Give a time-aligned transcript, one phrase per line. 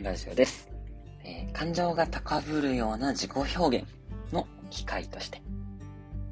[0.00, 0.70] ムラジオです、
[1.24, 3.86] えー感情が高ぶるような自己表現
[4.32, 5.42] の機会として、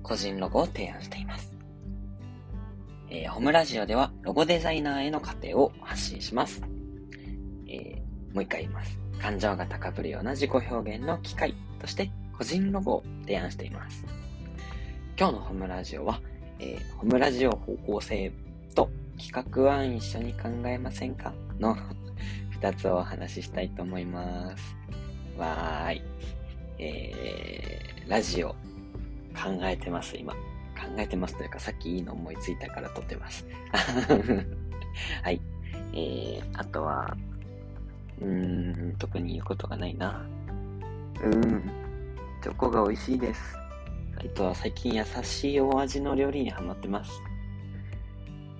[0.02, 1.54] 個人ロゴを提案しています。
[3.10, 6.62] えーホムラジオではロゴデザイナーへの過程を発信します。
[7.68, 8.98] えーもう一回言います。
[9.20, 14.02] 感情が高ぶるような自己表現の機会として、個人ロゴを提案しています。
[15.18, 16.22] 今日のホムラジオは、
[16.58, 18.32] えーホムラジオ方向性
[18.74, 18.88] と
[19.18, 21.34] 企画案一緒に考えませんか？
[21.58, 21.76] の
[22.60, 24.76] 二つをお話ししたいと思います。
[25.38, 26.02] わーい。
[26.80, 30.32] えー、ラジオ考えてます、今。
[30.32, 30.38] 考
[30.96, 33.46] えてますというか、さっきいいの思いついたから撮ってます。
[35.22, 35.40] はい。
[35.92, 37.16] えー、あとは、
[38.20, 40.26] うーん、特に言うことがないな。
[41.22, 41.62] うーん、
[42.42, 43.56] チョコが美味しいです。
[44.16, 47.12] あとは最近優しいお味の料理にハマってます。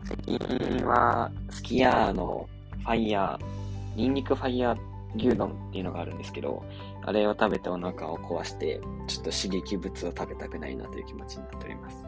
[0.04, 2.48] 最近は、すき家の
[2.84, 3.57] ファイヤー、
[3.98, 4.78] ニンニクファイヤー
[5.16, 6.62] 牛丼っていうのがあるんですけど、
[7.02, 12.06] あれを食べてお腹を壊して、ちょっと刺激物を食べたくないなという気持ちになっております。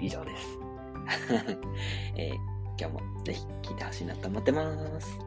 [0.00, 0.58] 以上です。
[2.16, 4.60] えー今日もぜひ聞いてほしいなと思ってま
[5.00, 5.18] す。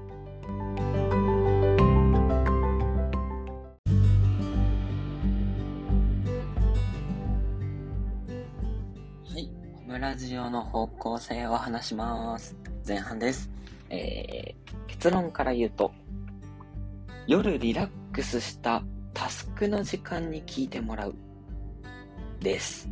[9.25, 9.49] はい。
[9.87, 12.55] ホムラジオの方向性を話します。
[12.87, 13.49] 前半です。
[13.89, 15.93] えー結論から言うと、
[17.29, 18.81] 夜リラックスした
[19.13, 21.15] タスクの時間に聞いてもらう。
[22.39, 22.89] です。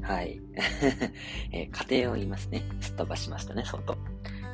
[0.00, 0.40] はい。
[1.52, 2.62] えー家庭を言いますね。
[2.80, 3.98] すっ飛ばしましたね、相当。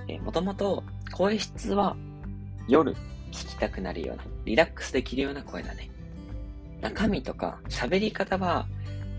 [0.09, 1.97] えーもともと、声質は
[2.67, 2.95] 夜
[3.31, 5.89] 聞きたくなるような、リラックスできるような声だね。
[6.81, 8.67] 中身とか喋り方は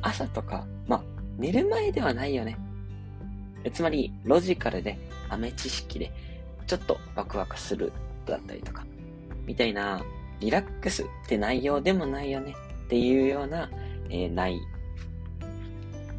[0.01, 1.03] 朝とか、まあ、
[1.37, 2.57] 寝る前ではないよね。
[3.71, 4.97] つまり、ロジカルで、
[5.29, 6.11] 豆知識で、
[6.67, 7.93] ちょっとワクワクする
[8.25, 8.85] だったりとか、
[9.45, 10.03] みたいな、
[10.39, 13.69] リラックスって内容でもないよねっていうような、
[14.09, 14.59] えーない、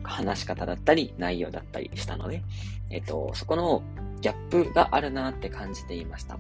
[0.02, 2.42] 話し方だったり、内容だったりしたので、
[2.90, 3.82] えっ、と、そこの
[4.20, 6.38] ギャップがあるなって感じていました。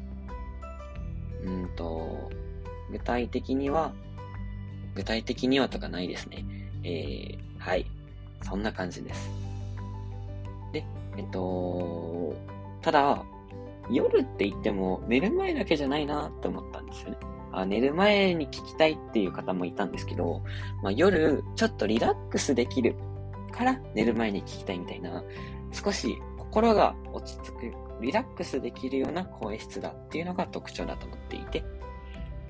[1.44, 2.30] うんと、
[2.90, 3.92] 具体的には、
[4.94, 6.44] 具体的にはとかないですね。
[6.82, 7.86] えー、はい。
[8.42, 9.30] そんな感じです。
[10.72, 10.84] で、
[11.16, 12.34] えっと、
[12.82, 13.24] ただ、
[13.90, 17.18] 夜って言っても寝る前だけじゃないなって思ったんですよね。
[17.52, 20.42] あ寝る前に聞きたいっていう方もいたんですけど、
[20.82, 22.96] まあ、夜ちょっとリラックスできる
[23.52, 25.22] から寝る前に聞きたいみたいな、
[25.72, 31.64] 少し心が落ち着く、リラックスできるような声質だっていうのが特徴だと思っていて、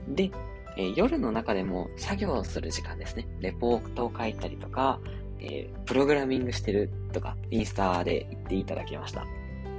[0.08, 0.30] で、
[0.76, 3.28] えー夜の中でも作業をする時間ですね。
[3.40, 5.00] レポートを書いたりとか、
[5.40, 9.26] えープログラミングしてるとか、インスタで言っていただきました。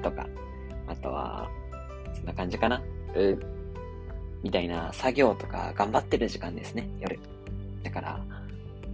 [0.03, 0.27] とか、
[0.99, 1.49] あとは、
[2.13, 2.81] そんな感じかな？
[3.15, 3.39] うん。
[4.43, 7.19] みたいな作業とか頑張ってる時間ですね、夜。
[7.83, 8.23] だから、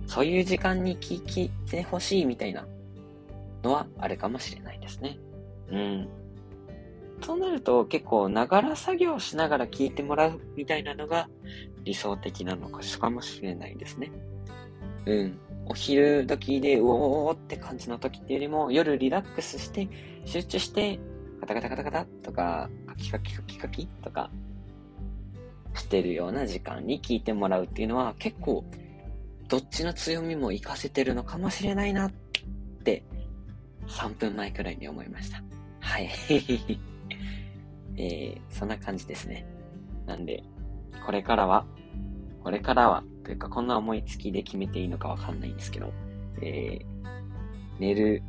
[0.07, 2.65] そういう時間に聞いてほしいみたいな
[3.63, 5.17] のはあるかもしれないですね。
[5.69, 6.07] うん。
[7.21, 11.29] そうなると結構ながら作業しながら聞いてもらうみたいなのが
[11.83, 14.11] 理想的なのかもしれないですね。
[15.05, 15.39] うん。
[15.67, 19.87] お昼時でうおーって感じの時っていうよりも夜リラックスして
[20.25, 20.99] 集中して
[21.41, 24.29] カタカタカタカタとかカキカキカキカキとか
[25.73, 28.63] してるような時間に聞いてもらうっていうのは結構
[29.47, 32.11] どっちの強みも活かせてるのかもしれないなっ
[32.83, 33.03] て
[33.87, 35.43] 3分前くらいに思いました。
[35.79, 36.09] はい。
[37.97, 39.45] えー、そんな感じですね。
[40.05, 40.43] なんで、
[41.05, 41.65] これからは、
[42.43, 45.91] これからは、というかこんな思いつきで決めていいのかわかんないんですけど、
[46.41, 46.95] えー、
[47.79, 48.23] 寝る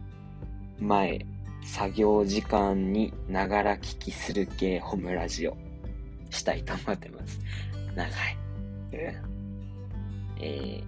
[0.80, 1.24] 前、
[1.62, 5.56] 作業時間にながら聞きする系ホムラジオ
[6.30, 7.40] したいと思ってます。
[7.94, 8.36] 長い。
[10.40, 10.84] えー、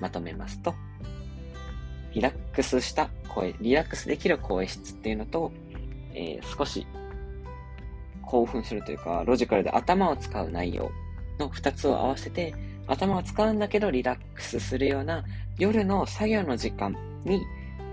[0.00, 0.74] まとめますと、
[2.14, 5.52] リラックスした声、リラックスできる声質っていうのと、
[6.14, 6.86] えー少し
[8.22, 10.92] 興奮するというか、ロジカルで頭を使う内容
[11.38, 12.54] の二つを合わせて、
[12.86, 15.24] 頭を使うんだけどリラックスするような
[15.58, 17.42] 夜の作業の時間に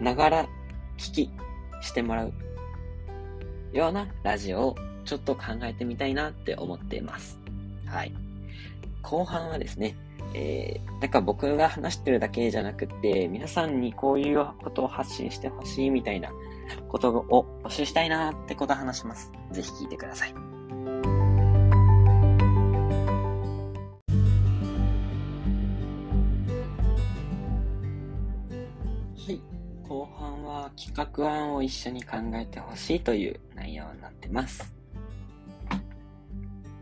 [0.01, 0.49] ながら
[0.97, 1.31] 聞き
[1.81, 2.33] してもらう
[3.73, 4.75] ようなラジオを
[5.05, 7.39] ちょっと考えてみたいなって思っています。
[7.85, 8.13] はい。
[9.01, 9.95] 後半はですね、
[10.33, 16.31] えー、なんか僕が話してるだけじゃなくて、皆さんにこういうことを発信してほしいみたいな
[16.89, 19.31] ことを募集したいなってことを話します。
[19.51, 20.25] ぜひ聞いてくださ。
[20.25, 20.46] い。
[30.97, 34.73] は企画案を一緒に考えてほしいという内容になってます。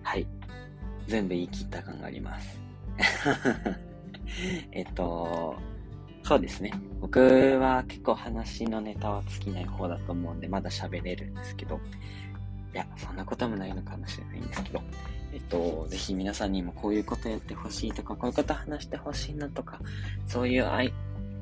[0.04, 0.26] はい。
[1.08, 2.60] 全部言い切った感があります。
[4.72, 5.56] えっと、
[6.24, 6.72] そうですね。
[7.02, 11.80] 僕は結構話のネタは尽きない方だと思うんで、まだ喋れるんですけど、
[12.74, 14.82] いや、そんなこともないのかもしれないんですけど、
[15.34, 19.80] えっと、ぜひ皆さんにもこういうことやってほしいとか、こういうこと話してほしいなとか、
[20.26, 20.66] そういう、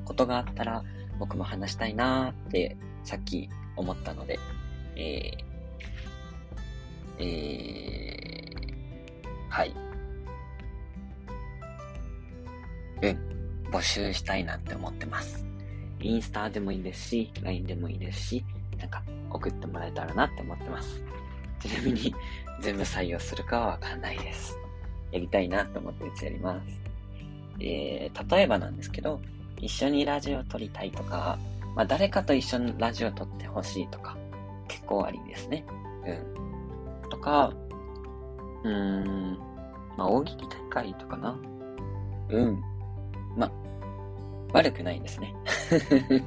[0.04, 0.84] ことがあったら、
[1.18, 4.38] 僕も話したいなーってさっき思ったので、
[4.96, 9.74] えー、えー、はい。
[13.02, 15.44] うん、募集したいなって思ってます。
[16.00, 18.44] インスタでもいいですし、LINE でもいいですし、
[18.78, 21.02] なんか送ってもらえたらなって思ってます。
[21.60, 22.14] ちなみに
[22.60, 24.58] 全部採用するかはわかんないです。
[25.12, 26.80] やりたいなと思っていつやります。
[27.60, 29.20] えー、例えばなんですけど、
[29.64, 31.38] 一緒にラジオ撮りたいとか、
[31.74, 34.14] まあ、誰かと一緒にラジオ撮ってほしいとか、
[34.68, 35.64] 結構ありですね。
[37.02, 37.08] うん。
[37.08, 37.50] とか、
[38.62, 39.38] うーん、
[39.96, 41.40] まあ、大喜利大会とかな。
[42.28, 42.62] うん。
[43.38, 43.52] まあ、
[44.52, 45.34] 悪くないですね。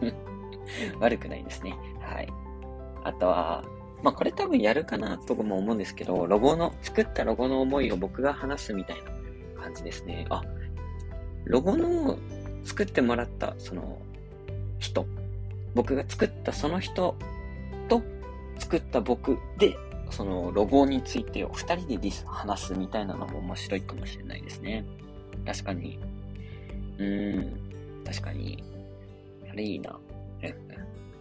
[0.99, 1.77] 悪くないですね。
[2.01, 2.27] はい。
[3.03, 3.63] あとは、
[4.01, 8.97] まあこれ多分やるかなとも思うんですけど、ロゴの、作ったロゴの思いを僕が話すみたい
[9.55, 10.25] な感じですね。
[10.29, 10.41] あ、
[11.45, 12.17] ロゴの
[12.67, 13.97] 作ってもらった、その、
[14.79, 15.05] 人。
[15.73, 17.15] 僕が作ったその人
[17.87, 18.01] と
[18.59, 19.77] 作った僕で、
[20.09, 24.85] そのロゴについてを二人でディス話すみたいなのも面白いかもしれないですね。
[25.45, 25.99] 確かに。
[26.97, 28.03] うーん。
[28.05, 28.63] 確かに。
[29.49, 29.97] あれいいな。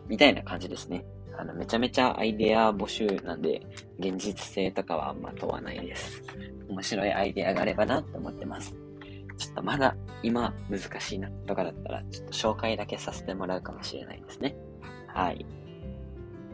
[0.08, 1.04] みたいな感じですね。
[1.36, 3.60] あの、めちゃめちゃアイデア募集なんで、
[3.98, 6.22] 現実性とかはあんま問わないです。
[6.68, 8.74] 面白いアイデアがあればなって思ってます。
[9.38, 14.56] ちょっとまだ今難しいなとかだったら、ちょっと紹介だけさせてもらうかもしれないですね。
[15.08, 15.44] はい。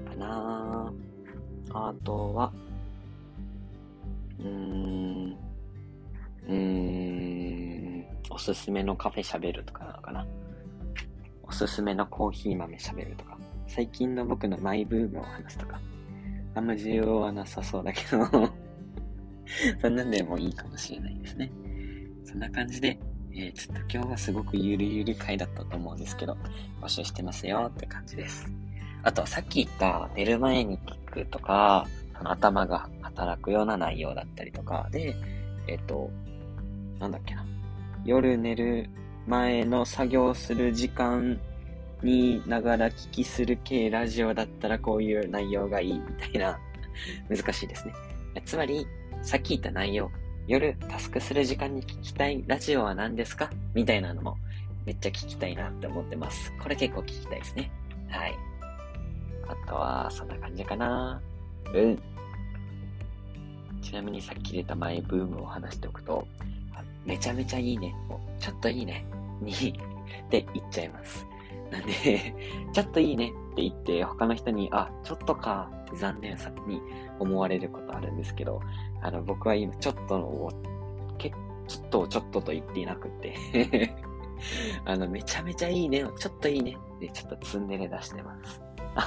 [0.08, 0.92] かな
[1.72, 2.52] あとは、
[4.38, 5.36] うーん、
[6.48, 10.26] うーん、おすすめのカフェ喋るとかなのかな。
[11.42, 13.38] おすすめのコーヒー豆喋るとか。
[13.68, 15.80] 最近の僕のマイブームを話すとか。
[16.54, 18.26] あんま需要はなさそうだけど
[19.80, 21.50] そんなんでもいいかもしれないですね。
[22.24, 22.98] そんな感じで、
[23.32, 26.36] えー、ちょっと今日はすごくゆるゆる回だったと思うんですけど、
[26.80, 28.46] 募集してますよって感じです。
[29.02, 31.86] あと、さっき言った寝る前に聞くとか、
[32.16, 35.16] その頭が働くような内容だったりとかで、
[35.66, 36.10] えっ、ー、と、
[36.98, 37.44] なんだっけな。
[38.04, 38.90] 夜寝る
[39.26, 41.40] 前の作業する時間
[42.02, 46.58] にながら聞きする系ラジオだったらこういう内容がいいみたいな
[47.28, 47.94] 難しいですね。
[48.44, 48.86] つまり、
[49.22, 50.10] さっき言った内容、
[50.46, 53.50] 夜タスクする時間に聞きたいラジオは何ですか？
[53.74, 54.36] みたいなのも
[54.84, 56.52] めっちゃ聞きたいなって思ってます。
[56.60, 57.70] これ結構聞きたいですね。
[58.08, 58.34] はい。
[59.48, 61.20] あとは、そんな感じかな。
[61.72, 62.02] うん。
[63.80, 66.26] ちなみにさっき出たマイブームを話しておくと、
[67.04, 67.94] めちゃめちゃいいね。
[68.40, 69.04] ちょっといいね。
[69.40, 69.52] に
[70.26, 71.24] って言っちゃいます。
[71.70, 72.34] なんで
[72.72, 76.80] ちょっといいねって言って、他の人に、あ、ちょっとか残念さに
[77.20, 78.60] 思われることあるんですけど、
[79.02, 80.50] あの、僕は今、ちょっとを、
[81.18, 81.30] け
[81.68, 83.34] ちょっとをちょっとと言っていなくって
[84.84, 88.62] あの、めちゃめちゃいいねを、ちょっといいねで、ちょっとツンデレ出してます。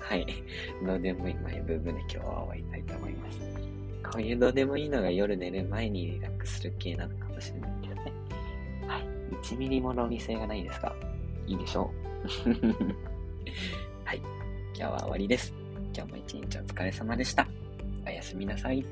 [0.00, 0.26] はい。
[0.84, 3.40] どうでもいいマイブームで今日は終わりたいと思います。
[4.12, 8.12] こういうどうでもいいのが夜寝る前にリラックスする系なのかもしれないけどね。
[8.88, 9.02] はい。
[9.36, 10.92] 1ミリも論理性がないですが、
[11.46, 11.92] いいでしょ
[12.46, 12.50] う。
[14.04, 14.16] はい。
[14.74, 15.54] 今日は終わりです。
[15.94, 17.59] 今日も一日お疲れ様でした。
[18.10, 18.84] おやすみなさい。